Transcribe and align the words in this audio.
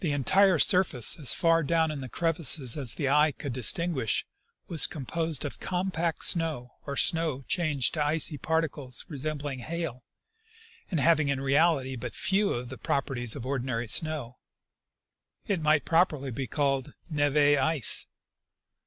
127 0.03 0.19
entire 0.43 0.57
surface, 0.57 1.15
and 1.15 1.21
as 1.21 1.35
far 1.35 1.61
down 1.61 1.91
in 1.91 2.01
the 2.01 2.09
crevasses 2.09 2.75
as 2.75 2.95
the 2.95 3.07
eye 3.07 3.31
could 3.31 3.53
distinguish, 3.53 4.25
was 4.67 4.87
composed 4.87 5.45
of 5.45 5.59
compact 5.59 6.25
snow, 6.25 6.71
or 6.87 6.97
snow 6.97 7.43
changed 7.47 7.93
to 7.93 8.03
icy 8.03 8.35
particles 8.35 9.05
resembling 9.09 9.59
hail 9.59 10.01
and 10.89 10.99
having 10.99 11.27
in 11.27 11.39
reality 11.39 11.95
but 11.95 12.15
few 12.15 12.49
of 12.51 12.69
the 12.69 12.79
properties 12.79 13.35
of 13.35 13.45
ordinary 13.45 13.87
snow: 13.87 14.39
it 15.45 15.61
might 15.61 15.85
properly 15.85 16.31
be 16.31 16.47
called 16.47 16.93
neve 17.07 17.37
ice. 17.59 18.07